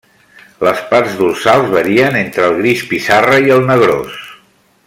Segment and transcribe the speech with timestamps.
[0.67, 4.21] Les parts dorsals varien entre el gris pissarra i el negrós.